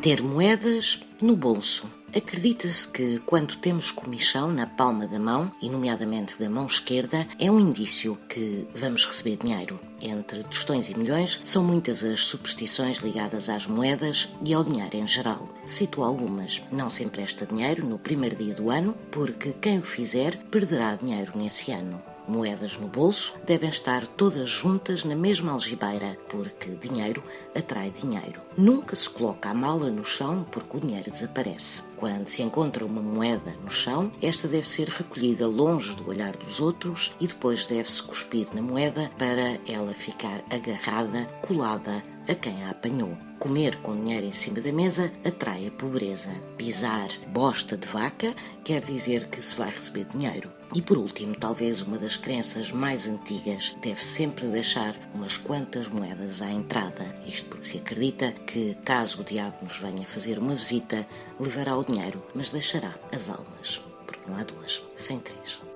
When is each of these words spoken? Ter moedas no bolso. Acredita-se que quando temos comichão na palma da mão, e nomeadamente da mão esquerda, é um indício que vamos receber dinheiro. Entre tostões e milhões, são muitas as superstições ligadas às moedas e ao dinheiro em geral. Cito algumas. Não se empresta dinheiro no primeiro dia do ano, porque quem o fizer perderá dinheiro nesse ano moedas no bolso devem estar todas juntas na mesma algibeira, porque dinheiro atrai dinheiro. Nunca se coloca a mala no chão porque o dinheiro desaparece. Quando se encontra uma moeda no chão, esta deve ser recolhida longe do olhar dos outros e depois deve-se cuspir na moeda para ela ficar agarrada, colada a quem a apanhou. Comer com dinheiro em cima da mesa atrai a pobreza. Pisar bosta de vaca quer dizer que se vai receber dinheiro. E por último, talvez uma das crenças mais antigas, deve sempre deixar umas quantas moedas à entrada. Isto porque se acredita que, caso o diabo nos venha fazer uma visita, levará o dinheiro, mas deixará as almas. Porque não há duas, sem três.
Ter 0.00 0.22
moedas 0.22 0.98
no 1.20 1.36
bolso. 1.36 1.86
Acredita-se 2.16 2.88
que 2.88 3.18
quando 3.26 3.56
temos 3.56 3.90
comichão 3.90 4.50
na 4.50 4.66
palma 4.66 5.06
da 5.06 5.18
mão, 5.18 5.50
e 5.60 5.68
nomeadamente 5.68 6.38
da 6.38 6.48
mão 6.48 6.66
esquerda, 6.66 7.28
é 7.38 7.50
um 7.50 7.60
indício 7.60 8.18
que 8.26 8.66
vamos 8.74 9.04
receber 9.04 9.36
dinheiro. 9.36 9.78
Entre 10.00 10.42
tostões 10.44 10.88
e 10.88 10.98
milhões, 10.98 11.38
são 11.44 11.62
muitas 11.62 12.02
as 12.02 12.20
superstições 12.20 12.96
ligadas 12.96 13.50
às 13.50 13.66
moedas 13.66 14.30
e 14.42 14.54
ao 14.54 14.64
dinheiro 14.64 14.96
em 14.96 15.06
geral. 15.06 15.46
Cito 15.66 16.02
algumas. 16.02 16.62
Não 16.72 16.88
se 16.88 17.04
empresta 17.04 17.44
dinheiro 17.44 17.84
no 17.84 17.98
primeiro 17.98 18.36
dia 18.36 18.54
do 18.54 18.70
ano, 18.70 18.96
porque 19.10 19.52
quem 19.52 19.80
o 19.80 19.82
fizer 19.82 20.38
perderá 20.50 20.94
dinheiro 20.94 21.32
nesse 21.36 21.72
ano 21.72 22.02
moedas 22.30 22.78
no 22.78 22.86
bolso 22.86 23.34
devem 23.44 23.68
estar 23.68 24.06
todas 24.06 24.48
juntas 24.48 25.04
na 25.04 25.16
mesma 25.16 25.52
algibeira, 25.52 26.16
porque 26.28 26.70
dinheiro 26.70 27.22
atrai 27.54 27.90
dinheiro. 27.90 28.40
Nunca 28.56 28.94
se 28.94 29.10
coloca 29.10 29.50
a 29.50 29.54
mala 29.54 29.90
no 29.90 30.04
chão 30.04 30.46
porque 30.50 30.76
o 30.76 30.80
dinheiro 30.80 31.10
desaparece. 31.10 31.82
Quando 31.96 32.28
se 32.28 32.42
encontra 32.42 32.86
uma 32.86 33.02
moeda 33.02 33.54
no 33.62 33.70
chão, 33.70 34.12
esta 34.22 34.46
deve 34.46 34.66
ser 34.66 34.88
recolhida 34.88 35.46
longe 35.46 35.94
do 35.96 36.08
olhar 36.08 36.36
dos 36.36 36.60
outros 36.60 37.12
e 37.20 37.26
depois 37.26 37.66
deve-se 37.66 38.02
cuspir 38.02 38.46
na 38.54 38.62
moeda 38.62 39.10
para 39.18 39.58
ela 39.66 39.92
ficar 39.92 40.42
agarrada, 40.48 41.26
colada 41.42 42.02
a 42.30 42.34
quem 42.34 42.62
a 42.64 42.70
apanhou. 42.70 43.16
Comer 43.38 43.76
com 43.78 43.96
dinheiro 43.96 44.26
em 44.26 44.32
cima 44.32 44.60
da 44.60 44.72
mesa 44.72 45.10
atrai 45.24 45.66
a 45.66 45.70
pobreza. 45.70 46.30
Pisar 46.56 47.08
bosta 47.28 47.76
de 47.76 47.88
vaca 47.88 48.34
quer 48.62 48.84
dizer 48.84 49.28
que 49.28 49.42
se 49.42 49.56
vai 49.56 49.70
receber 49.70 50.04
dinheiro. 50.04 50.50
E 50.72 50.80
por 50.80 50.98
último, 50.98 51.34
talvez 51.34 51.80
uma 51.80 51.98
das 51.98 52.16
crenças 52.16 52.70
mais 52.70 53.08
antigas, 53.08 53.74
deve 53.82 54.04
sempre 54.04 54.46
deixar 54.46 54.94
umas 55.12 55.36
quantas 55.36 55.88
moedas 55.88 56.40
à 56.40 56.50
entrada. 56.50 57.16
Isto 57.26 57.48
porque 57.48 57.66
se 57.66 57.78
acredita 57.78 58.32
que, 58.46 58.76
caso 58.84 59.22
o 59.22 59.24
diabo 59.24 59.56
nos 59.62 59.78
venha 59.78 60.06
fazer 60.06 60.38
uma 60.38 60.54
visita, 60.54 61.04
levará 61.40 61.76
o 61.76 61.84
dinheiro, 61.84 62.22
mas 62.34 62.50
deixará 62.50 62.94
as 63.12 63.28
almas. 63.28 63.82
Porque 64.06 64.30
não 64.30 64.36
há 64.36 64.44
duas, 64.44 64.80
sem 64.94 65.18
três. 65.18 65.69